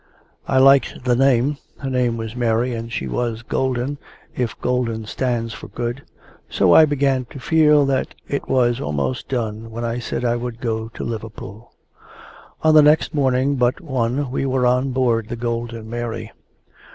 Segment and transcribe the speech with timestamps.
[0.47, 3.99] I liked the name (her name was Mary, and she was golden,
[4.35, 6.01] if golden stands for good),
[6.49, 10.59] so I began to feel that it was almost done when I said I would
[10.59, 11.71] go to Liverpool.
[12.63, 16.31] On the next morning but one we were on board the Golden Mary.